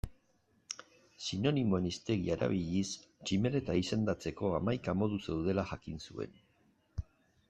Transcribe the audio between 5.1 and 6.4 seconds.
zeudela jakin zuen.